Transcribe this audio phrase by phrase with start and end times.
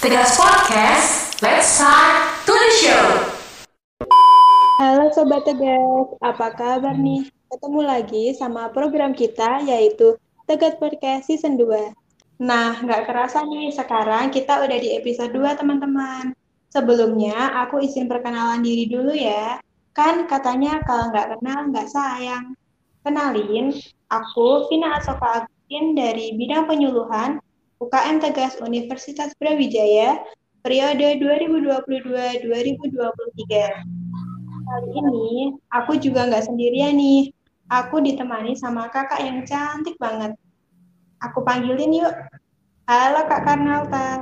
[0.00, 3.04] Tegas Podcast, let's start to the show.
[4.80, 7.28] Halo Sobat Tegas, apa kabar nih?
[7.52, 10.16] Ketemu lagi sama program kita yaitu
[10.48, 11.92] Tegas Podcast Season 2.
[12.40, 16.32] Nah, nggak kerasa nih, sekarang kita udah di episode 2 teman-teman.
[16.72, 19.60] Sebelumnya, aku izin perkenalan diri dulu ya.
[19.92, 22.56] Kan katanya kalau nggak kenal nggak sayang.
[23.04, 23.76] Kenalin,
[24.08, 27.36] aku Vina Asoka Agustin dari bidang penyuluhan
[27.80, 30.20] UKM Tegas Universitas Brawijaya
[30.60, 32.44] periode 2022-2023.
[34.68, 37.32] Kali ini aku juga nggak sendirian nih.
[37.72, 40.36] Aku ditemani sama kakak yang cantik banget.
[41.24, 42.12] Aku panggilin yuk.
[42.84, 44.19] Halo Kak Karnalta.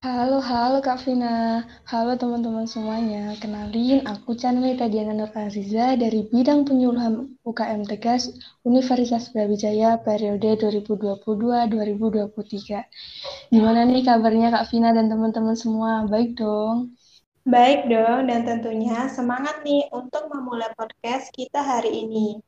[0.00, 1.60] Halo, halo Kak Vina.
[1.84, 3.36] Halo teman-teman semuanya.
[3.36, 8.32] Kenalin, aku Chanwita Diana Nur Aziza dari bidang penyuluhan UKM Tegas
[8.64, 13.52] Universitas Brawijaya periode 2022-2023.
[13.52, 16.08] Gimana nih kabarnya Kak Vina dan teman-teman semua?
[16.08, 16.96] Baik dong?
[17.44, 22.40] Baik dong, dan tentunya semangat nih untuk memulai podcast kita hari ini.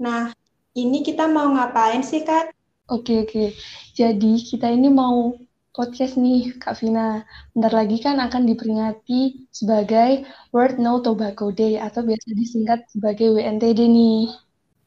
[0.00, 0.32] Nah,
[0.72, 2.56] ini kita mau ngapain sih, Kak?
[2.88, 3.52] Oke, oke.
[3.92, 5.36] Jadi kita ini mau
[5.74, 7.26] podcast nih, Kak Vina.
[7.50, 10.22] Bentar lagi kan akan diperingati sebagai
[10.54, 14.30] World No Tobacco Day atau biasa disingkat sebagai WNTD nih.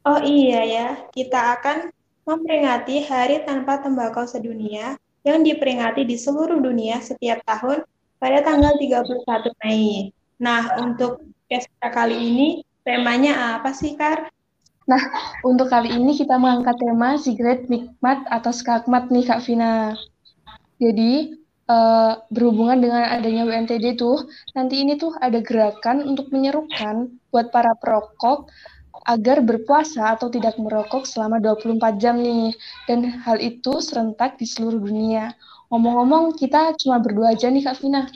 [0.07, 1.91] Oh iya ya, kita akan
[2.23, 4.95] memperingati Hari Tanpa Tembakau Sedunia
[5.27, 7.83] yang diperingati di seluruh dunia setiap tahun
[8.15, 10.15] pada tanggal 31 Mei.
[10.39, 12.47] Nah, untuk podcast kali ini
[12.87, 14.31] temanya apa sih, Kar?
[14.87, 15.03] Nah,
[15.43, 19.99] untuk kali ini kita mengangkat tema Secret Nikmat atau Skakmat nih, Kak Vina.
[20.77, 21.33] Jadi
[21.69, 27.73] uh, berhubungan dengan adanya WNTD tuh, nanti ini tuh ada gerakan untuk menyerukan buat para
[27.77, 28.49] perokok
[29.07, 32.55] agar berpuasa atau tidak merokok selama 24 jam nih.
[32.89, 35.33] Dan hal itu serentak di seluruh dunia.
[35.69, 38.07] Ngomong-ngomong, kita cuma berdua aja nih, Kak Vina.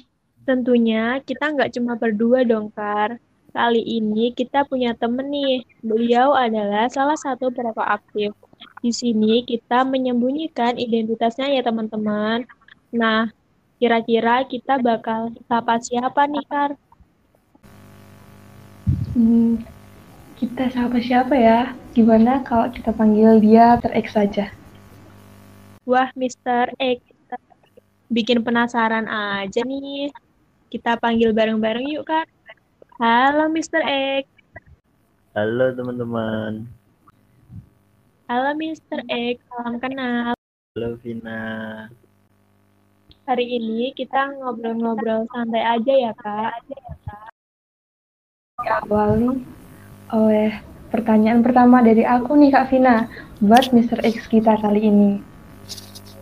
[0.41, 3.21] Tentunya kita nggak cuma berdua dong, Kar.
[3.51, 5.67] Kali ini kita punya temen nih.
[5.83, 8.31] Beliau adalah salah satu perokok aktif.
[8.81, 12.49] Di sini kita menyembunyikan identitasnya ya teman-teman.
[12.89, 13.29] Nah,
[13.77, 16.71] kira-kira kita bakal sapa siapa nih, Kar?
[19.13, 19.61] Hmm,
[20.41, 21.77] kita sapa siapa ya?
[21.93, 23.93] Gimana kalau kita panggil dia Mr.
[24.01, 24.45] X saja?
[25.85, 26.73] Wah, Mr.
[26.77, 26.99] X.
[28.11, 30.09] Bikin penasaran aja nih.
[30.73, 32.25] Kita panggil bareng-bareng yuk, Kak.
[32.97, 33.81] Halo, Mr.
[34.21, 34.25] X.
[35.37, 36.80] Halo, teman-teman.
[38.31, 39.03] Halo Mr.
[39.11, 40.31] X, salam kenal.
[40.71, 41.43] Halo Vina.
[43.27, 46.63] Hari ini kita ngobrol-ngobrol santai aja ya kak.
[48.87, 49.35] Awali
[50.15, 50.63] oleh
[50.95, 53.11] pertanyaan pertama dari aku nih Kak Vina
[53.43, 53.99] buat Mr.
[53.99, 55.19] X kita kali ini.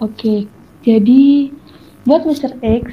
[0.01, 0.49] Oke,
[0.81, 1.53] jadi
[2.09, 2.57] buat Mr.
[2.65, 2.89] X,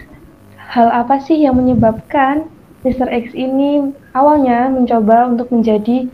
[0.60, 2.53] hal apa sih yang menyebabkan
[2.84, 3.09] Mr.
[3.09, 6.05] X ini awalnya mencoba untuk menjadi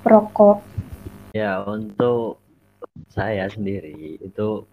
[0.00, 0.70] perokok?
[1.30, 2.42] Ya, untuk
[3.14, 4.66] saya sendiri itu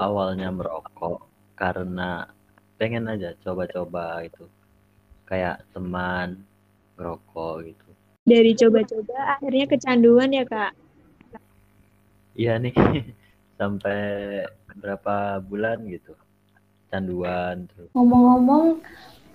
[0.00, 1.20] awalnya merokok
[1.52, 2.24] karena
[2.80, 4.48] pengen aja coba-coba gitu.
[5.28, 6.40] Kayak teman
[6.96, 7.88] merokok gitu.
[8.24, 10.72] Dari coba-coba akhirnya kecanduan ya, Kak?
[12.32, 12.72] Iya nih,
[13.60, 14.00] sampai
[14.80, 16.16] berapa bulan gitu.
[16.88, 17.92] Canduan terus.
[17.92, 18.80] Ngomong-ngomong,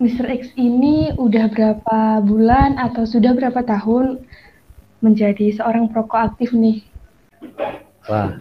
[0.01, 0.25] Mr.
[0.25, 4.25] X ini udah berapa bulan atau sudah berapa tahun
[5.03, 6.80] menjadi seorang perokok aktif nih?
[8.08, 8.40] Wah,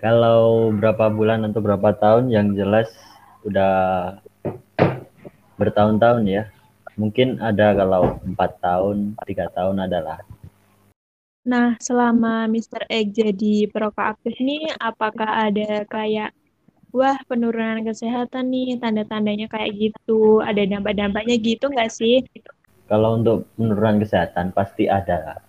[0.00, 2.88] kalau berapa bulan atau berapa tahun yang jelas
[3.44, 4.16] udah
[5.60, 6.44] bertahun-tahun ya.
[6.96, 10.20] Mungkin ada kalau empat tahun, tiga tahun adalah.
[11.42, 12.86] Nah, selama Mr.
[12.86, 16.30] Egg jadi perokok aktif nih, apakah ada kayak,
[16.94, 22.22] wah penurunan kesehatan nih, tanda-tandanya kayak gitu, ada dampak-dampaknya gitu nggak sih?
[22.86, 25.40] Kalau untuk penurunan kesehatan pasti ada.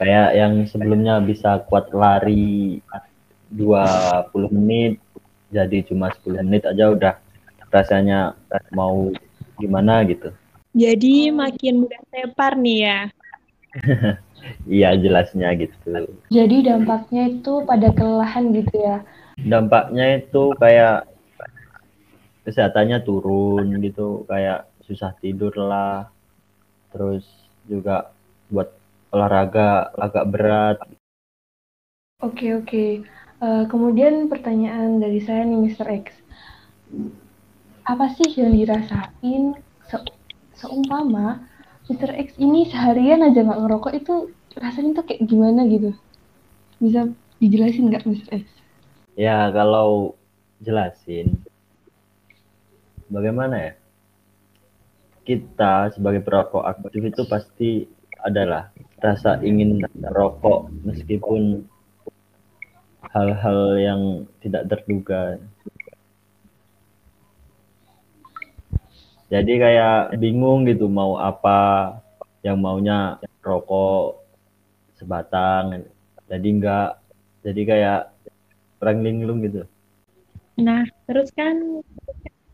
[0.00, 2.80] Kayak yang sebelumnya bisa kuat lari
[3.52, 4.98] 20 menit,
[5.52, 7.14] jadi cuma 10 menit aja udah
[7.68, 8.36] rasanya
[8.72, 9.12] mau
[9.60, 10.32] gimana gitu.
[10.72, 12.98] Jadi makin mudah tepar nih ya.
[14.66, 16.18] Iya jelasnya gitu.
[16.26, 19.06] Jadi dampaknya itu pada kelelahan gitu ya.
[19.38, 21.06] Dampaknya itu kayak
[22.42, 26.10] kesehatannya turun gitu, kayak susah tidur lah.
[26.90, 27.22] Terus
[27.70, 28.10] juga
[28.50, 28.81] buat
[29.12, 30.78] olahraga agak berat.
[32.24, 33.04] Oke oke.
[33.42, 35.86] Uh, kemudian pertanyaan dari saya nih Mr.
[36.02, 36.06] X.
[37.84, 39.96] Apa sih yang dirasain se
[40.56, 41.44] seumpama
[41.90, 42.14] Mr.
[42.14, 44.14] X ini seharian aja nggak ngerokok itu
[44.56, 45.90] rasanya tuh kayak gimana gitu?
[46.78, 47.10] Bisa
[47.42, 48.28] dijelasin nggak Mr.
[48.40, 48.46] X?
[49.18, 50.16] Ya kalau
[50.62, 51.36] jelasin,
[53.12, 53.72] bagaimana ya?
[55.22, 57.70] Kita sebagai perokok aktif itu pasti
[58.22, 58.70] adalah
[59.02, 59.82] rasa ingin
[60.14, 61.66] rokok meskipun
[63.10, 64.02] hal-hal yang
[64.38, 65.42] tidak terduga.
[69.32, 71.98] Jadi kayak bingung gitu mau apa,
[72.44, 74.20] yang maunya rokok
[74.96, 75.88] sebatang,
[76.28, 76.90] jadi enggak,
[77.42, 78.00] jadi kayak
[78.84, 79.64] orang linglung gitu.
[80.60, 81.80] Nah, terus kan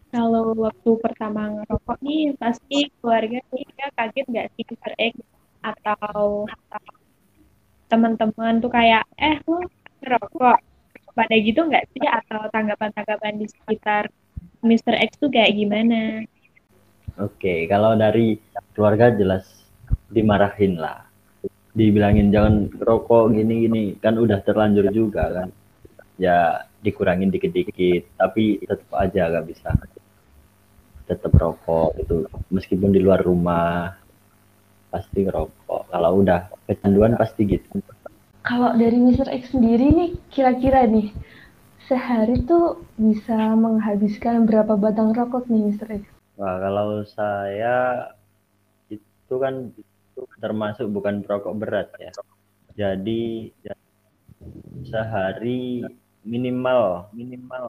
[0.08, 4.92] kalau waktu pertama ngerokok nih pasti keluarga kita kaget nggak sih Mr.
[4.96, 5.14] X
[5.62, 6.46] atau
[7.88, 9.64] teman-teman tuh kayak eh lo
[10.04, 10.58] ngerokok
[11.16, 14.06] pada gitu nggak sih atau tanggapan-tanggapan di sekitar
[14.62, 14.94] Mr.
[14.94, 16.22] X tuh kayak gimana?
[17.18, 18.38] Oke, kalau dari
[18.74, 19.46] keluarga jelas
[20.10, 21.06] dimarahin lah.
[21.74, 25.48] Dibilangin jangan rokok gini-gini, kan udah terlanjur juga kan.
[26.18, 29.70] Ya dikurangin dikit-dikit, tapi tetap aja gak bisa.
[31.06, 33.94] Tetap rokok itu, meskipun di luar rumah
[34.88, 35.92] pasti ngerokok.
[35.92, 37.80] Kalau udah kecanduan pasti gitu.
[38.44, 39.28] Kalau dari Mr.
[39.28, 41.12] X sendiri nih, kira-kira nih,
[41.84, 46.00] sehari tuh bisa menghabiskan berapa batang rokok nih Mr.
[46.00, 46.02] X?
[46.40, 48.08] Wah, kalau saya
[48.88, 49.68] itu kan
[50.40, 52.12] termasuk bukan perokok berat ya.
[52.78, 53.52] Jadi
[54.88, 55.84] sehari
[56.24, 57.68] minimal minimal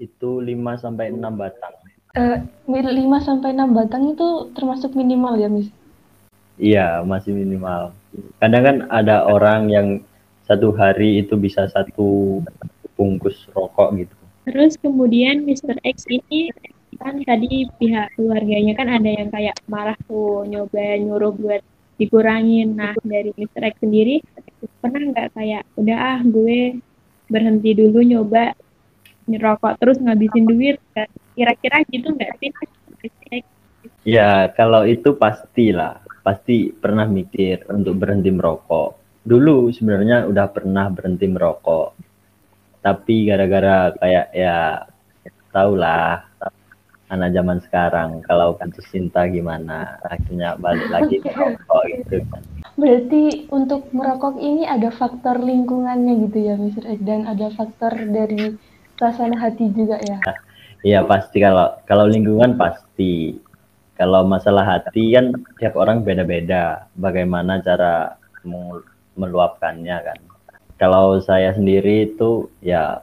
[0.00, 1.74] itu 5 sampai 6 batang.
[2.16, 2.38] Eh,
[2.68, 5.68] 5 sampai 6 batang itu termasuk minimal ya, Miss?
[6.56, 7.92] Iya, masih minimal.
[8.40, 9.88] Kadang kan ada orang yang
[10.48, 12.40] satu hari itu bisa satu
[12.96, 14.14] bungkus rokok gitu.
[14.46, 15.76] Terus kemudian Mr.
[15.84, 16.48] X ini
[16.96, 21.60] kan tadi pihak keluarganya kan ada yang kayak marah tuh nyoba nyuruh buat
[22.00, 22.72] dikurangin.
[22.72, 23.68] Nah dari Mr.
[23.68, 24.22] X sendiri
[24.80, 26.78] pernah nggak kayak udah ah gue
[27.26, 28.54] berhenti dulu nyoba
[29.26, 30.78] ngerokok terus ngabisin duit
[31.34, 32.50] kira-kira gitu nggak sih
[34.06, 39.22] Ya kalau itu pastilah pasti pernah mikir untuk berhenti merokok.
[39.22, 41.94] Dulu sebenarnya udah pernah berhenti merokok,
[42.82, 44.82] tapi gara-gara kayak ya
[45.54, 46.26] tahulah
[47.06, 52.42] anak zaman sekarang kalau putus cinta gimana akhirnya balik lagi ke rokok gitu kan.
[52.74, 56.84] Berarti untuk merokok ini ada faktor lingkungannya gitu ya Mr.
[56.90, 58.58] X dan ada faktor dari
[58.98, 60.18] suasana hati juga ya.
[60.82, 63.45] Iya pasti kalau kalau lingkungan pasti.
[63.96, 68.20] Kalau masalah hati kan tiap orang beda-beda bagaimana cara
[69.16, 70.20] meluapkannya kan.
[70.76, 73.00] Kalau saya sendiri itu ya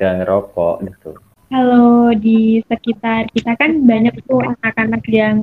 [0.00, 1.12] ke ngerokok gitu
[1.50, 5.42] kalau di sekitar kita kan banyak tuh anak-anak yang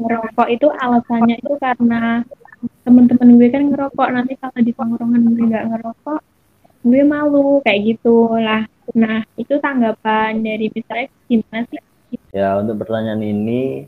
[0.00, 2.24] ngerokok itu alasannya itu karena
[2.82, 6.20] temen-temen gue kan ngerokok nanti kalau di tongkrongan gue nggak ngerokok
[6.82, 8.64] gue malu kayak gitu lah
[8.96, 10.66] nah itu tanggapan dari.
[10.72, 11.78] X gimana sih
[12.32, 13.84] ya untuk pertanyaan ini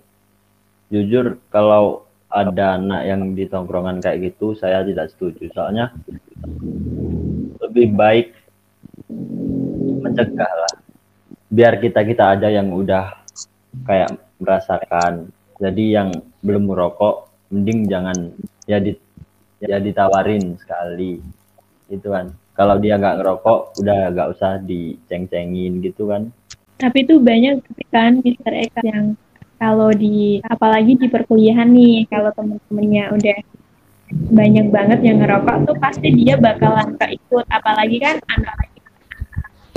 [0.93, 5.49] jujur kalau ada anak yang di tongkrongan kayak gitu saya tidak setuju.
[5.57, 5.97] Soalnya
[7.65, 8.29] lebih baik
[10.05, 10.75] mencegah lah.
[11.49, 13.17] Biar kita kita aja yang udah
[13.89, 14.13] kayak
[14.43, 15.33] merasakan.
[15.57, 16.11] Jadi yang
[16.45, 18.35] belum merokok mending jangan
[18.69, 18.93] ya di
[19.63, 21.23] ya ditawarin sekali.
[21.89, 22.35] Itu kan.
[22.55, 26.31] Kalau dia nggak ngerokok udah nggak usah diceng-cengin gitu kan
[26.81, 29.15] tapi itu banyak kan Mister Eka yang
[29.59, 33.39] kalau di apalagi di perkuliahan nih kalau temen-temennya udah
[34.35, 38.75] banyak banget yang ngerokok tuh pasti dia bakalan keikut apalagi kan anak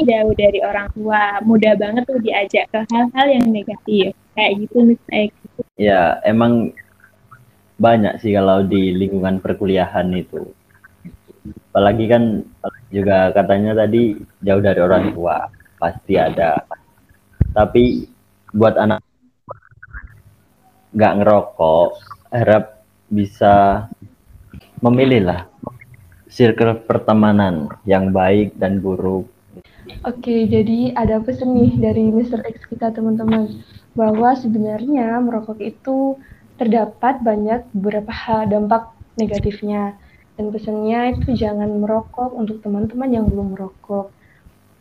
[0.06, 4.14] jauh dari orang tua, mudah banget tuh diajak ke hal-hal yang negatif.
[4.38, 5.34] Kayak gitu misalnya.
[5.82, 6.74] Ya, emang
[7.82, 10.54] banyak sih kalau di lingkungan perkuliahan itu.
[11.74, 12.24] Apalagi kan
[12.94, 15.50] juga katanya tadi jauh dari orang tua,
[15.82, 16.62] pasti ada.
[17.58, 18.06] Tapi
[18.54, 19.02] buat anak
[20.94, 21.90] nggak ngerokok,
[22.30, 23.88] harap bisa
[24.86, 25.42] memilih lah
[26.30, 29.26] circle pertemanan yang baik dan buruk
[30.04, 32.44] Oke, jadi ada pesan nih dari Mr.
[32.44, 33.64] X kita teman-teman
[33.96, 36.20] bahwa sebenarnya merokok itu
[36.60, 39.96] terdapat banyak beberapa dampak negatifnya
[40.36, 44.12] dan pesannya itu jangan merokok untuk teman-teman yang belum merokok.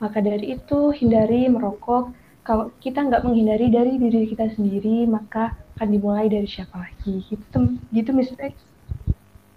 [0.03, 2.13] Maka dari itu hindari merokok.
[2.47, 7.19] Kalau kita nggak menghindari dari diri kita sendiri, maka akan dimulai dari siapa lagi?
[7.27, 7.61] Gitu,
[7.91, 8.39] gitu Mr.
[8.39, 8.55] X.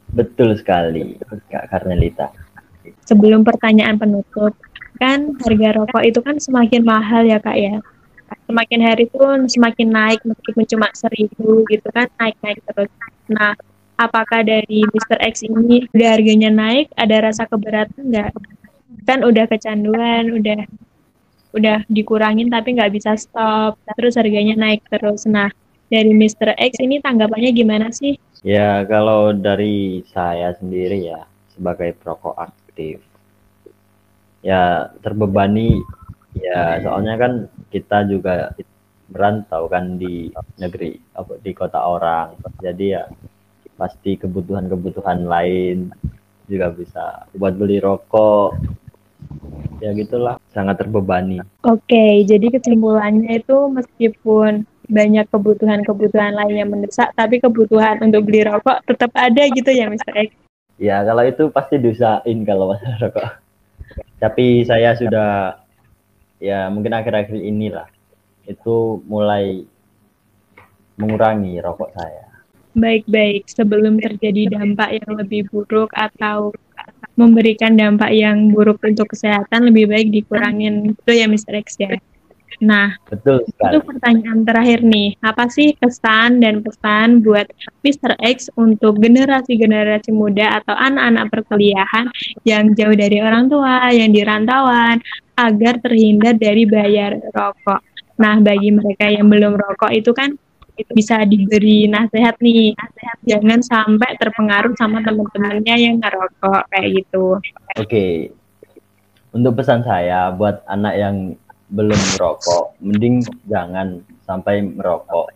[0.09, 1.21] Betul sekali,
[1.53, 2.33] Kak Karnelita.
[3.05, 4.57] Sebelum pertanyaan penutup,
[4.99, 7.79] kan harga rokok itu kan semakin mahal ya kak ya
[8.45, 12.91] semakin hari pun semakin naik meskipun cuma seribu gitu kan naik naik terus
[13.31, 13.55] nah
[13.95, 15.17] apakah dari Mr.
[15.23, 18.35] X ini udah harganya naik ada rasa keberatan nggak
[19.07, 20.67] kan udah kecanduan udah
[21.49, 25.25] udah dikurangin tapi nggak bisa stop, terus harganya naik terus.
[25.25, 25.49] Nah,
[25.89, 26.53] dari Mr.
[26.55, 28.15] X ini tanggapannya gimana sih?
[28.45, 33.03] Ya, kalau dari saya sendiri ya, sebagai perokok aktif,
[34.39, 35.75] ya terbebani,
[36.39, 37.31] ya soalnya kan
[37.67, 38.55] kita juga
[39.11, 42.39] merantau kan di negeri, apa, di kota orang.
[42.63, 43.03] Jadi ya
[43.75, 45.91] pasti kebutuhan-kebutuhan lain
[46.47, 48.55] juga bisa buat beli rokok,
[49.83, 51.41] ya gitulah, sangat terbebani.
[51.65, 58.81] Oke, jadi kesimpulannya itu meskipun banyak kebutuhan-kebutuhan lain yang mendesak, tapi kebutuhan untuk beli rokok
[58.89, 60.13] tetap ada gitu ya, Mr.
[60.17, 60.29] X.
[60.81, 63.29] Ya, kalau itu pasti diusahain kalau masalah rokok.
[64.17, 65.61] Tapi saya sudah,
[66.41, 67.87] ya mungkin akhir-akhir inilah,
[68.49, 69.63] itu mulai
[70.97, 72.25] mengurangi rokok saya.
[72.73, 76.53] Baik-baik, sebelum terjadi dampak yang lebih buruk atau
[77.19, 81.59] memberikan dampak yang buruk untuk kesehatan, lebih baik dikurangin itu ya, Mr.
[81.59, 81.99] X ya.
[82.59, 85.15] Nah, Betul itu pertanyaan terakhir nih.
[85.23, 87.47] Apa sih kesan dan pesan buat
[87.87, 88.19] Mr.
[88.19, 92.11] X untuk generasi-generasi muda atau anak-anak perkuliahan
[92.43, 94.99] yang jauh dari orang tua, yang di rantauan,
[95.39, 97.79] agar terhindar dari bayar rokok?
[98.19, 100.35] Nah, bagi mereka yang belum rokok itu kan
[100.93, 102.75] bisa diberi nasihat nih.
[103.27, 107.39] Jangan sampai terpengaruh sama teman-temannya yang ngerokok kayak gitu.
[107.77, 108.33] Oke,
[109.35, 111.15] untuk pesan saya buat anak yang
[111.69, 115.29] belum merokok, mending jangan sampai merokok.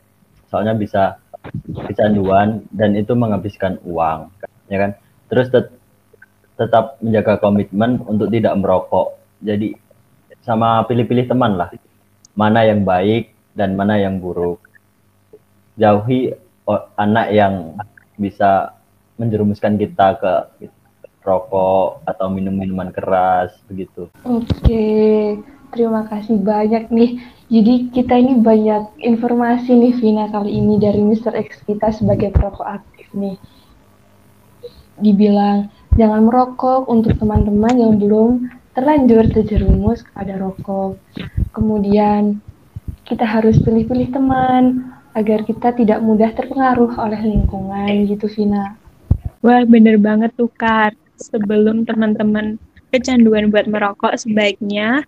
[0.50, 1.22] Soalnya bisa
[1.86, 4.34] kecanduan dan itu menghabiskan uang,
[4.70, 4.92] ya kan?
[5.30, 5.76] Terus tet-
[6.58, 9.18] tetap menjaga komitmen untuk tidak merokok.
[9.44, 9.78] Jadi
[10.42, 11.70] sama pilih-pilih teman lah,
[12.34, 14.58] mana yang baik dan mana yang buruk.
[15.74, 16.34] Jauhi
[16.96, 17.76] anak yang
[18.16, 18.78] bisa
[19.18, 20.34] menjerumuskan kita ke
[21.24, 24.12] rokok atau minum minuman keras begitu.
[24.28, 25.40] Oke,
[25.72, 27.24] terima kasih banyak nih.
[27.48, 31.34] Jadi kita ini banyak informasi nih Vina kali ini dari Mr.
[31.38, 33.40] X kita sebagai perokok aktif nih.
[35.00, 41.00] Dibilang jangan merokok untuk teman-teman yang belum terlanjur terjerumus kepada rokok.
[41.54, 42.42] Kemudian
[43.06, 48.78] kita harus pilih-pilih teman agar kita tidak mudah terpengaruh oleh lingkungan gitu Vina.
[49.46, 50.98] Wah, bener banget tuh, Kak.
[51.18, 52.58] Sebelum teman-teman
[52.90, 55.06] kecanduan buat merokok, sebaiknya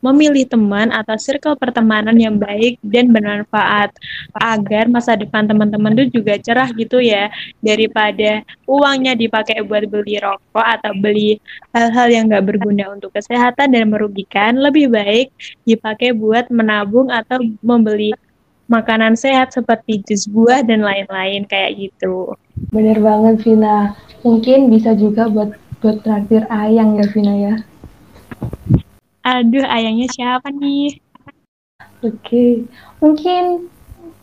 [0.00, 3.92] memilih teman atau circle pertemanan yang baik dan bermanfaat
[4.32, 7.28] agar masa depan teman-teman tuh juga cerah gitu ya
[7.60, 11.36] daripada uangnya dipakai buat beli rokok atau beli
[11.76, 15.28] hal-hal yang nggak berguna untuk kesehatan dan merugikan lebih baik
[15.68, 18.16] dipakai buat menabung atau membeli
[18.70, 22.38] makanan sehat seperti jus buah dan lain-lain kayak gitu.
[22.70, 23.98] Bener banget Vina.
[24.22, 27.54] Mungkin bisa juga buat buat traktir ayang ya Vina ya.
[29.26, 30.96] Aduh, ayangnya siapa nih?
[32.00, 32.64] Oke,
[33.04, 33.68] mungkin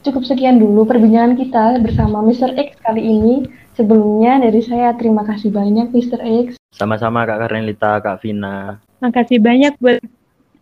[0.02, 2.58] cukup sekian dulu perbincangan kita bersama Mr.
[2.58, 3.36] X kali ini.
[3.78, 6.18] Sebelumnya dari saya terima kasih banyak Mr.
[6.50, 6.58] X.
[6.74, 8.82] Sama-sama Kak Karnelita, Kak Vina.
[9.06, 10.02] Makasih banyak buat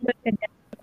[0.04, 0.18] buat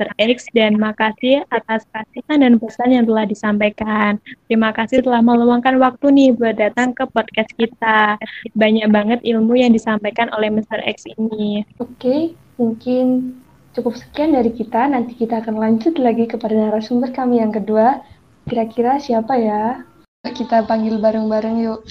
[0.03, 0.35] Dr.
[0.35, 4.19] X dan makasih atas pesan dan pesan yang telah disampaikan.
[4.51, 8.19] Terima kasih telah meluangkan waktu nih buat datang ke podcast kita.
[8.59, 10.83] Banyak banget ilmu yang disampaikan oleh Mr.
[10.83, 11.63] X ini.
[11.79, 13.39] Oke, mungkin
[13.79, 14.91] cukup sekian dari kita.
[14.91, 18.03] Nanti kita akan lanjut lagi kepada narasumber kami yang kedua.
[18.51, 19.87] Kira-kira siapa ya?
[20.23, 21.83] Kita panggil bareng-bareng yuk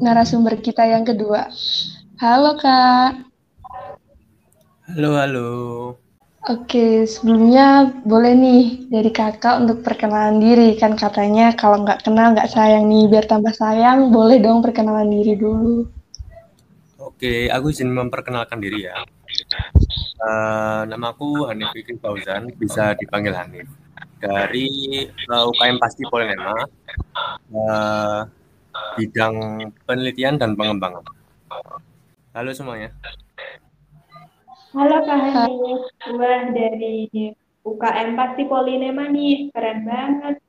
[0.00, 1.52] narasumber kita yang kedua.
[2.20, 3.28] Halo Kak.
[4.84, 5.48] Halo, halo.
[6.44, 10.76] Oke, sebelumnya boleh nih dari kakak untuk perkenalan diri.
[10.76, 13.08] Kan katanya kalau nggak kenal nggak sayang nih.
[13.08, 15.88] Biar tambah sayang, boleh dong perkenalan diri dulu.
[17.00, 18.92] Oke, aku izin memperkenalkan diri ya.
[20.20, 23.64] Eh, namaku Hanif Fikri Fauzan, bisa dipanggil Hanif.
[24.20, 24.68] Dari
[25.08, 26.60] eh, UKM Pasti Polinema,
[27.56, 28.20] eh,
[29.00, 31.08] bidang penelitian dan pengembangan.
[32.36, 32.92] Halo semuanya.
[34.74, 35.86] Halo Kak Hanif,
[36.18, 37.06] Wah dari
[37.62, 40.42] UKM Pasti Polinema nih, keren banget.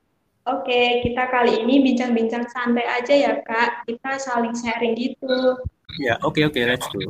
[0.49, 5.61] Oke, kita kali ini bincang-bincang santai aja ya Kak, kita saling sharing gitu.
[6.01, 7.05] Ya, oke oke, let's go.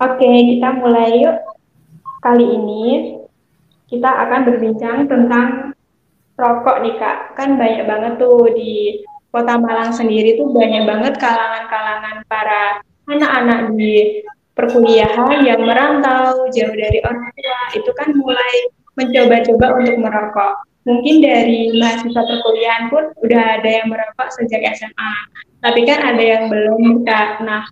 [0.00, 1.36] Oke, kita mulai yuk.
[2.24, 2.84] Kali ini
[3.92, 5.76] kita akan berbincang tentang
[6.40, 7.36] rokok nih Kak.
[7.36, 12.80] Kan banyak banget tuh di Kota Malang sendiri tuh banyak banget kalangan-kalangan para
[13.12, 14.24] anak-anak di
[14.56, 17.60] perkuliahan yang merantau jauh dari orang tua.
[17.76, 18.54] Itu kan mulai
[18.96, 20.54] mencoba-coba untuk merokok.
[20.88, 25.12] Mungkin dari mahasiswa perkuliahan pun udah ada yang merokok sejak SMA.
[25.60, 27.44] Tapi kan ada yang belum Kak.
[27.44, 27.68] Nah,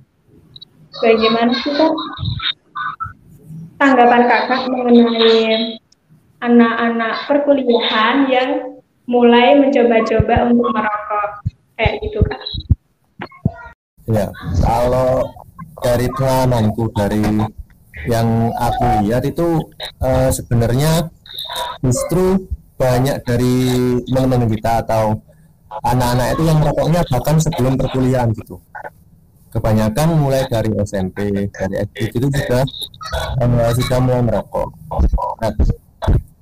[1.00, 1.94] bagaimana sih Kak?
[3.78, 5.76] tanggapan kakak mengenai
[6.40, 8.50] anak-anak perkuliahan yang
[9.04, 11.30] mulai mencoba-coba untuk merokok
[11.76, 12.40] kayak gitu kak?
[14.08, 14.28] Ya,
[14.64, 15.28] kalau
[15.82, 17.22] dari pengalamanku dari
[18.04, 19.70] yang aku lihat itu
[20.02, 21.08] uh, sebenarnya
[21.80, 22.44] justru
[22.76, 23.56] banyak dari
[24.10, 25.22] teman-teman kita atau
[25.82, 28.60] anak-anak itu yang merokoknya bahkan sebelum perkuliahan gitu.
[29.54, 32.66] Kebanyakan mulai dari SMP dari SD itu juga
[33.38, 34.68] uh, sudah mulai merokok.
[35.38, 35.50] Nah,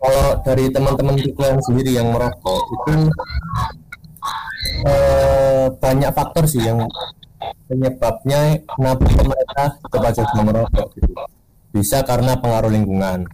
[0.03, 2.93] kalau dari teman-teman yang sendiri yang merokok itu
[4.89, 6.83] uh, banyak faktor sih yang
[7.67, 11.13] penyebabnya kenapa mereka coba-coba merokok gitu?
[11.73, 13.25] Bisa karena pengaruh lingkungan.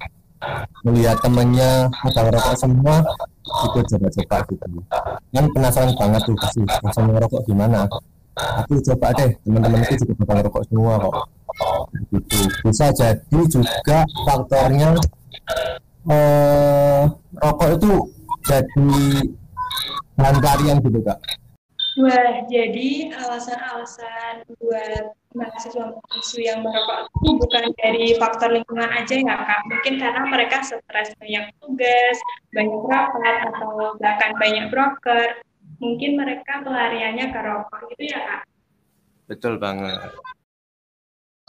[0.87, 3.03] Melihat temennya pada merokok semua
[3.43, 4.67] ikut coba-coba gitu.
[5.35, 7.91] Kan penasaran banget tuh kasih rasa merokok gimana?
[8.63, 11.15] Aku coba deh teman-teman itu juga bakal rokok semua kok.
[12.15, 12.39] Gitu.
[12.63, 14.95] Bisa jadi juga faktornya
[16.07, 17.03] eh,
[17.43, 17.93] rokok itu
[18.47, 18.91] jadi
[20.19, 21.19] bahan gitu kak
[21.99, 29.61] Wah, jadi alasan-alasan buat mahasiswa-mahasiswa yang merokok itu bukan dari faktor lingkungan aja ya kak.
[29.67, 32.17] Mungkin karena mereka stres banyak tugas,
[32.55, 35.43] banyak rapat, atau bahkan banyak broker
[35.83, 38.43] mungkin mereka pelariannya ke rokok gitu ya kak?
[39.27, 39.99] Betul banget.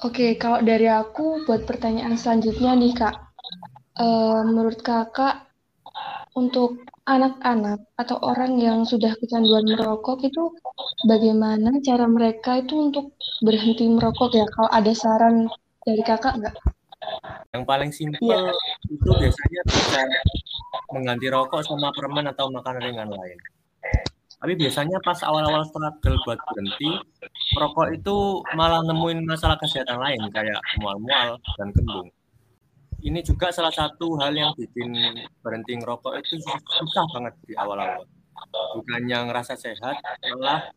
[0.01, 3.15] Oke, kalau dari aku buat pertanyaan selanjutnya nih kak,
[3.99, 4.05] e,
[4.49, 5.48] menurut kakak
[6.37, 10.53] untuk anak-anak atau orang yang sudah kecanduan merokok itu
[11.09, 14.45] bagaimana cara mereka itu untuk berhenti merokok ya?
[14.53, 15.49] Kalau ada saran
[15.85, 16.55] dari kakak nggak?
[17.55, 18.53] Yang paling simpel ya.
[18.91, 20.01] itu biasanya bisa
[20.93, 23.39] mengganti rokok sama permen atau makanan ringan lain.
[24.39, 26.95] Tapi biasanya pas awal-awal struggle buat berhenti,
[27.57, 28.15] merokok itu
[28.55, 32.07] malah nemuin masalah kesehatan lain kayak mual-mual dan kembung.
[32.99, 34.91] Ini juga salah satu hal yang bikin
[35.39, 38.03] berhenti ngerokok itu susah banget di awal-awal.
[38.75, 39.99] Bukannya ngerasa sehat,
[40.35, 40.71] malah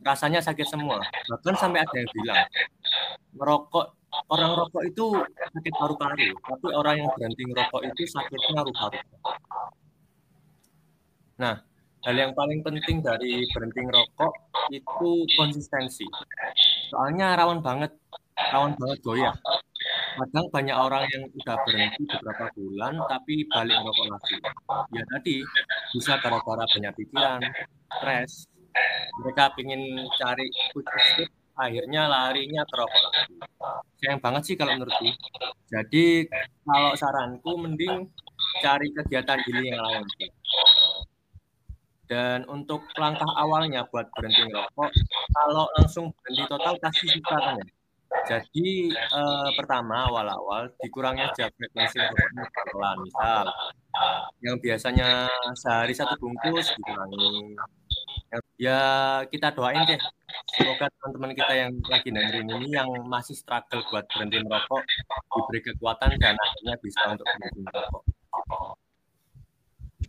[0.00, 1.02] rasanya sakit semua.
[1.02, 2.40] Bahkan sampai ada yang bilang,
[3.36, 3.96] merokok
[4.32, 5.06] orang rokok itu
[5.52, 9.30] sakit paru-paru, tapi orang yang berhenti ngerokok itu sakitnya rupa-rupa.
[11.36, 11.60] Nah,
[12.06, 14.32] hal yang paling penting dari berhenti ngerokok
[14.72, 16.06] itu konsistensi.
[16.88, 17.92] Soalnya rawan banget,
[18.54, 19.36] rawan banget goyah.
[20.16, 24.36] Kadang banyak orang yang udah berhenti beberapa bulan tapi balik ngerokok lagi.
[24.96, 25.36] Ya tadi
[25.92, 27.40] bisa gara-gara banyak pikiran,
[28.00, 28.48] stres.
[29.20, 30.88] Mereka ingin cari quick
[31.56, 33.34] akhirnya larinya ke rokok lagi.
[34.00, 35.08] Sayang banget sih kalau menurutku.
[35.72, 36.28] Jadi
[36.64, 38.08] kalau saranku mending
[38.60, 40.04] cari kegiatan gini yang lain.
[42.06, 44.90] Dan untuk langkah awalnya buat berhenti ngerokok,
[45.34, 47.66] kalau langsung berhenti total kasih suka kan ya.
[48.26, 51.98] Jadi eh, pertama awal-awal dikurangi aja frekuensi
[52.74, 53.46] pelan misal
[54.42, 57.54] yang biasanya sehari satu bungkus dikurangi.
[58.58, 60.00] Ya kita doain deh
[60.58, 64.82] semoga teman-teman kita yang lagi dengerin ini yang masih struggle buat berhenti merokok
[65.30, 68.02] diberi kekuatan dan akhirnya bisa untuk berhenti merokok.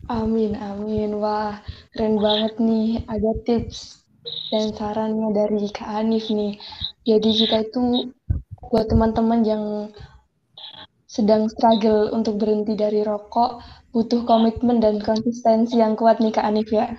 [0.07, 1.19] Amin, amin.
[1.19, 1.59] Wah,
[1.91, 3.03] keren banget nih.
[3.11, 4.07] Ada tips
[4.51, 6.55] dan sarannya dari Kak Hanif nih.
[7.07, 8.11] Jadi kita itu
[8.67, 9.63] buat teman-teman yang
[11.07, 13.63] sedang struggle untuk berhenti dari rokok,
[13.95, 16.91] butuh komitmen dan konsistensi yang kuat nih Kak Hanif ya.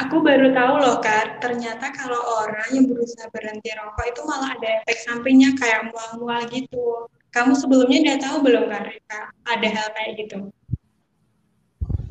[0.00, 4.68] Aku baru tahu loh Kak, ternyata kalau orang yang berusaha berhenti rokok itu malah ada
[4.80, 7.04] efek sampingnya kayak mual-mual gitu.
[7.36, 10.48] Kamu sebelumnya udah tahu belum Kak, ada hal kayak gitu?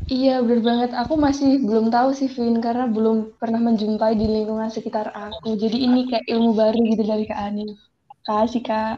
[0.10, 0.92] Iya, bener banget.
[0.98, 5.54] Aku masih belum tahu sih, Vin, karena belum pernah menjumpai di lingkungan sekitar aku.
[5.54, 7.78] Jadi ini kayak ilmu baru gitu dari Kak Ani.
[8.26, 8.98] Kasih, Kak.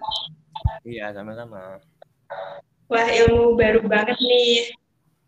[0.87, 1.83] Iya, sama-sama.
[2.87, 4.71] Wah, ilmu baru banget nih.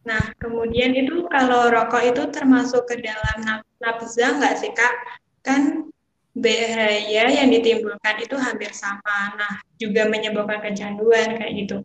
[0.08, 4.96] Nah, kemudian itu kalau rokok itu termasuk ke dalam nafza nggak sih, Kak?
[5.44, 5.92] Kan
[6.32, 9.36] bahaya yang ditimbulkan itu hampir sama.
[9.36, 11.76] Nah, juga menyebabkan kecanduan kayak gitu.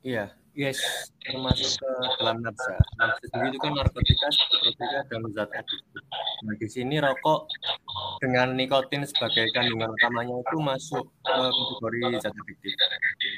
[0.00, 0.78] Iya, Yes,
[1.18, 1.90] termasuk ke
[2.22, 2.78] dalam nafsa.
[2.94, 6.02] Nafsa sendiri itu kan narkotika, narkotika dan zat adiktif.
[6.46, 7.50] Nah, di sini rokok
[8.22, 12.72] dengan nikotin sebagai kandungan utamanya itu masuk ke kategori zat adiktif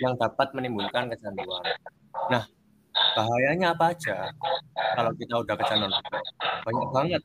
[0.04, 1.64] yang dapat menimbulkan kecanduan.
[2.28, 2.44] Nah,
[3.16, 4.28] bahayanya apa aja
[5.00, 5.92] kalau kita udah kecanduan?
[6.68, 7.22] Banyak banget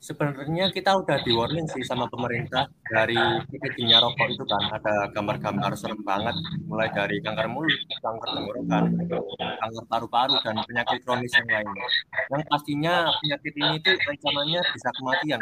[0.00, 3.20] sebenarnya kita udah di warning sih sama pemerintah dari
[3.52, 6.32] packagingnya rokok itu kan ada gambar-gambar serem banget
[6.64, 8.84] mulai dari kanker mulut, kanker tenggorokan,
[9.36, 11.86] kanker paru-paru dan penyakit kronis yang lainnya.
[12.32, 15.40] Yang pastinya penyakit ini itu ancamannya bisa kematian.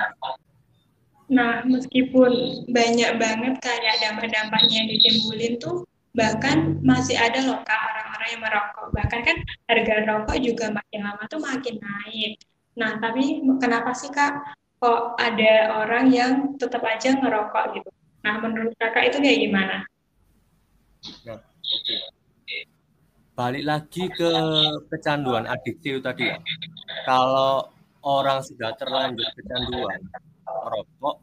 [1.28, 2.32] Nah, meskipun
[2.72, 8.88] banyak banget kayak dampak-dampaknya yang ditimbulin tuh, bahkan masih ada loh orang-orang yang merokok.
[8.90, 9.36] Bahkan kan
[9.70, 12.42] harga rokok juga makin lama tuh makin naik.
[12.78, 17.90] Nah, tapi kenapa sih kak kok ada orang yang tetap aja ngerokok gitu?
[18.22, 19.76] Nah, menurut kakak itu kayak gimana?
[21.26, 21.96] Nah, oke.
[23.34, 24.30] Balik lagi ke
[24.90, 26.38] kecanduan adiksi itu tadi ya.
[27.02, 27.66] Kalau
[28.06, 29.98] orang sudah terlanjur kecanduan
[30.46, 31.16] merokok,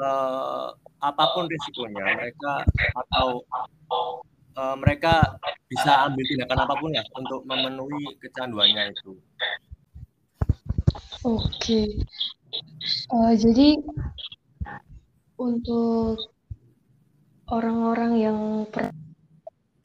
[0.00, 0.68] eh,
[1.04, 2.64] apa pun risikonya mereka
[2.96, 3.44] atau
[4.56, 5.36] eh, mereka
[5.68, 9.16] bisa ambil tindakan apa pun ya untuk memenuhi kecanduannya itu.
[11.22, 11.80] Oke.
[13.12, 13.78] Eh, jadi
[15.38, 16.18] untuk
[17.48, 18.38] orang-orang yang
[18.70, 18.94] per-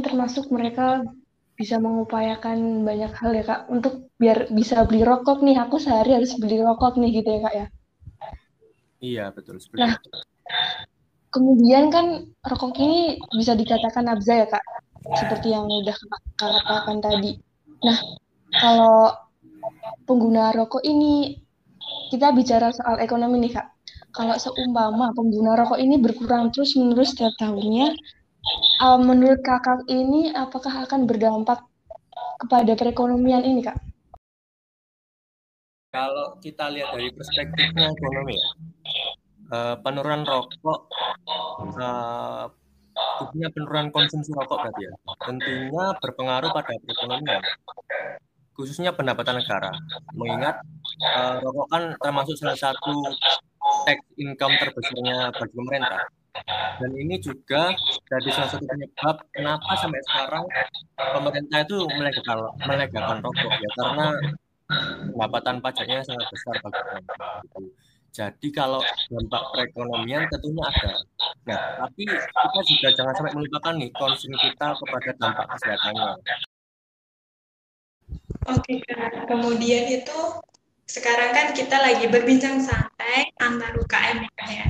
[0.02, 1.04] termasuk mereka
[1.58, 6.38] bisa mengupayakan banyak hal ya kak untuk biar bisa beli rokok nih aku sehari harus
[6.38, 7.68] beli rokok nih gitu ya kak ya
[8.98, 9.62] Iya, betul.
[9.62, 9.94] Seperti Nah.
[9.94, 10.10] itu.
[11.28, 12.06] kemudian kan
[12.42, 14.64] rokok ini bisa dikatakan nabza ya kak
[15.22, 17.32] seperti yang udah kakak katakan tadi
[17.84, 17.98] nah
[18.58, 19.12] kalau
[20.08, 21.38] pengguna rokok ini
[22.12, 23.68] kita bicara soal ekonomi nih kak.
[24.16, 27.94] Kalau seumpama pengguna rokok ini berkurang terus menerus setiap tahunnya
[28.82, 31.64] uh, menurut kakak ini apakah akan berdampak
[32.38, 33.78] kepada perekonomian ini kak?
[35.92, 38.50] Kalau kita lihat dari perspektifnya ekonomi ya,
[39.50, 40.80] eh, penurunan rokok,
[41.74, 42.46] eh,
[43.18, 44.94] khususnya penurunan konsumsi rokok berarti ya,
[45.26, 47.42] tentunya berpengaruh pada perekonomian,
[48.58, 49.70] khususnya pendapatan negara.
[50.18, 50.66] Mengingat
[50.98, 53.06] eh, rokok kan termasuk salah satu
[53.86, 56.04] tax income terbesarnya bagi pemerintah.
[56.78, 57.74] Dan ini juga
[58.10, 60.46] jadi salah satu penyebab kenapa sampai sekarang
[60.98, 61.78] pemerintah itu
[62.66, 64.08] melegalkan rokok ya karena
[65.14, 67.18] pendapatan pajaknya sangat besar bagi pemerintah.
[68.18, 68.82] Jadi kalau
[69.14, 70.90] dampak perekonomian tentunya ada.
[71.46, 76.18] Nah, tapi kita juga jangan sampai melupakan nih concern kita kepada dampak kesehatannya.
[78.48, 80.20] Oke kak, kemudian itu
[80.88, 84.68] sekarang kan kita lagi berbincang santai antar UKM ya ya.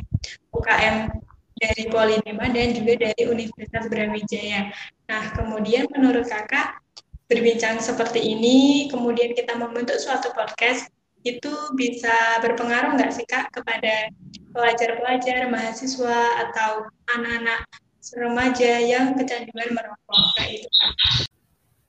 [0.50, 1.14] UKM
[1.58, 4.74] dari Polinema dan juga dari Universitas Brawijaya.
[5.10, 6.82] Nah, kemudian menurut kakak
[7.28, 10.88] berbincang seperti ini, kemudian kita membentuk suatu podcast,
[11.26, 14.08] itu bisa berpengaruh nggak sih Kak kepada
[14.56, 17.68] pelajar-pelajar, mahasiswa, atau anak-anak
[18.16, 20.68] remaja yang kecanduan merokok kayak itu?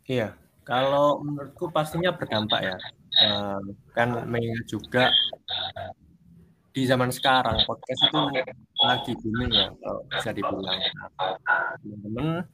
[0.09, 0.29] Iya,
[0.69, 2.77] kalau menurutku pastinya berdampak ya.
[3.25, 3.61] Eh,
[3.97, 5.09] kan mengingat juga
[6.77, 8.21] di zaman sekarang podcast itu
[8.85, 10.81] lagi booming ya, kalau bisa dibilang.
[11.81, 12.45] Teman-teman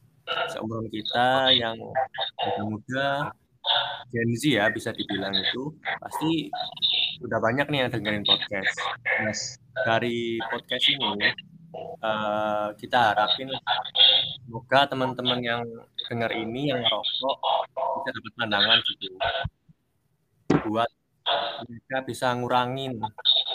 [0.55, 1.77] seumuran kita yang
[2.41, 3.35] muda-muda
[4.15, 6.49] Gen Z ya bisa dibilang itu pasti
[7.21, 8.79] udah banyak nih yang dengerin podcast.
[9.85, 11.35] Dari podcast ini
[12.01, 13.49] eh, kita harapin
[14.45, 15.63] semoga teman-teman yang
[16.09, 17.37] dengar ini yang ngerokok
[18.01, 19.07] bisa dapat pandangan gitu
[20.69, 20.91] buat
[21.65, 23.01] mereka bisa ngurangin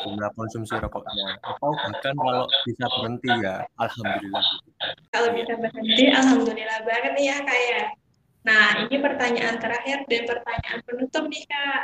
[0.01, 4.45] jumlah konsumsi rokoknya atau bahkan kalau bisa berhenti ya alhamdulillah.
[5.13, 7.81] Kalau bisa berhenti, alhamdulillah banget nih ya Kak ya.
[8.39, 11.81] Nah, ini pertanyaan terakhir dan pertanyaan penutup nih Kak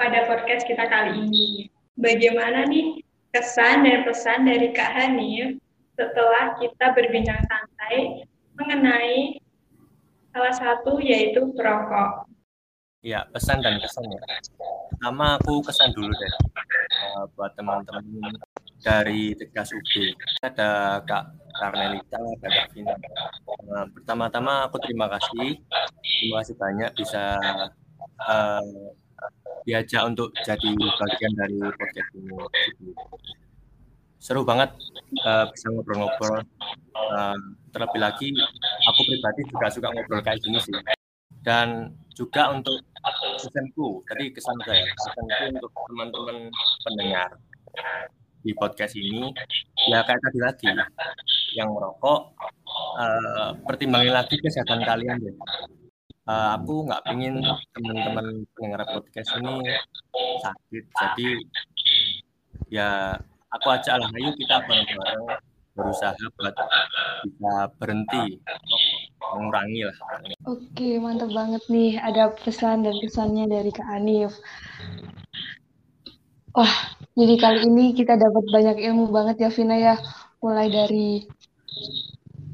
[0.00, 1.68] pada podcast kita kali ini.
[2.00, 3.03] Bagaimana nih
[3.34, 5.58] kesan dan pesan dari Kak Hanif
[5.98, 8.22] setelah kita berbincang santai
[8.54, 9.42] mengenai
[10.30, 12.30] salah satu yaitu perokok.
[13.02, 14.22] Ya, pesan dan kesan ya.
[14.94, 16.34] Pertama aku kesan dulu deh
[17.18, 18.06] uh, buat teman-teman
[18.86, 20.14] dari Tegas UB.
[20.46, 21.24] Ada Kak
[21.58, 22.94] Karnelita, ada Kak Vina.
[23.66, 25.58] Uh, pertama-tama aku terima kasih.
[26.00, 27.34] Terima kasih banyak bisa
[28.24, 28.62] uh,
[29.64, 32.36] diajak untuk jadi bagian dari podcast ini.
[34.20, 34.72] Seru banget
[35.24, 36.44] uh, bisa ngobrol-ngobrol.
[36.94, 37.36] Uh,
[37.74, 38.28] terlebih lagi,
[38.88, 40.72] aku pribadi juga suka ngobrol kayak gini sih.
[41.44, 42.80] Dan juga untuk
[43.36, 46.36] pesanku, tadi kesan saya, pesanku untuk teman-teman
[46.88, 47.30] pendengar
[48.40, 49.28] di podcast ini,
[49.92, 50.68] ya kayak tadi lagi,
[51.52, 52.32] yang merokok,
[52.96, 55.36] uh, pertimbangin lagi kesehatan kalian deh.
[56.24, 57.36] Uh, aku nggak ingin
[57.76, 59.76] teman-teman pendengar podcast ini
[60.40, 61.28] sakit, jadi
[62.72, 63.12] ya
[63.52, 65.24] aku ajak lah, ayo kita bareng-bareng
[65.76, 66.56] berusaha buat
[67.28, 68.40] bisa berhenti
[69.20, 69.96] mengurangi lah.
[70.48, 72.00] Oke, mantap banget nih.
[72.00, 74.32] Ada pesan dan pesannya dari Kak Anif.
[76.56, 76.74] Wah,
[77.18, 80.00] jadi kali ini kita dapat banyak ilmu banget ya, Vina ya.
[80.40, 81.26] Mulai dari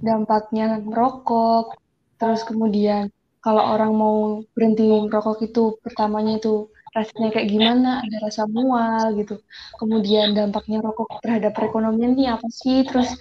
[0.01, 1.77] dampaknya merokok,
[2.17, 4.16] terus kemudian kalau orang mau
[4.53, 9.40] berhenti merokok itu pertamanya itu rasanya kayak gimana, ada rasa mual gitu.
[9.79, 12.85] Kemudian dampaknya rokok terhadap perekonomian nih apa sih?
[12.85, 13.14] Terus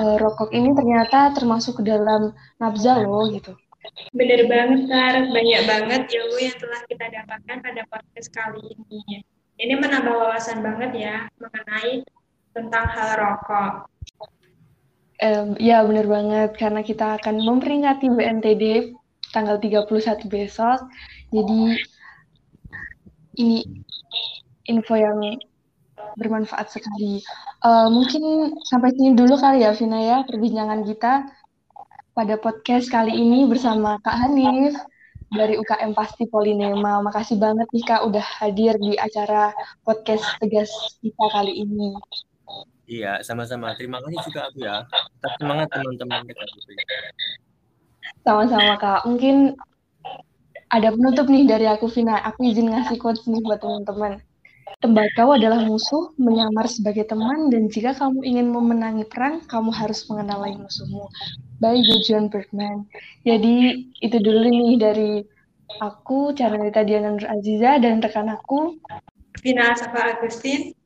[0.00, 3.54] uh, rokok ini ternyata termasuk ke dalam nafza loh gitu.
[4.16, 5.14] Bener banget, Kar.
[5.28, 9.20] Banyak banget ilmu yang telah kita dapatkan pada podcast kali ini.
[9.60, 12.02] Ini menambah wawasan banget ya mengenai
[12.56, 13.72] tentang hal rokok.
[15.22, 18.64] Um, ya bener banget karena kita akan memperingati BNTD
[19.34, 20.78] tanggal 31 besok.
[21.34, 21.74] Jadi
[23.42, 23.66] ini
[24.70, 25.18] info yang
[26.14, 27.18] bermanfaat sekali.
[27.66, 31.26] Uh, mungkin sampai sini dulu kali ya, Vina ya, perbincangan kita
[32.14, 34.78] pada podcast kali ini bersama Kak Hanif
[35.34, 37.02] dari UKM Pasti Polinema.
[37.02, 39.50] Makasih banget nih Kak udah hadir di acara
[39.82, 40.70] podcast Tegas
[41.02, 41.90] kita kali ini.
[42.84, 43.72] Iya, sama-sama.
[43.74, 44.84] Terima kasih juga aku ya.
[44.86, 46.44] Tetap semangat teman-teman kita.
[48.24, 49.04] Sama-sama Kak.
[49.04, 49.52] Mungkin
[50.72, 52.24] ada penutup nih dari aku Vina.
[52.24, 54.18] Aku izin ngasih quotes nih buat teman-teman.
[54.80, 60.60] Tembakau adalah musuh, menyamar sebagai teman, dan jika kamu ingin memenangi perang, kamu harus mengenali
[60.60, 61.08] musuhmu.
[61.56, 62.84] By John Bergman.
[63.24, 65.12] Jadi, itu dulu nih dari
[65.80, 68.76] aku, Carmelita Diana Nur Aziza, dan rekan aku.
[69.40, 70.76] Vina Safa Agustin.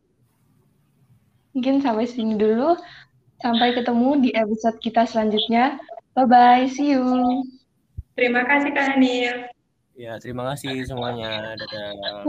[1.58, 2.78] Mungkin sampai sini dulu.
[3.42, 5.78] Sampai ketemu di episode kita selanjutnya.
[6.18, 7.46] Bye-bye, see you.
[8.18, 9.54] Terima kasih Kak Hanif.
[9.94, 11.54] Ya, terima kasih semuanya.
[11.54, 12.26] Dadah.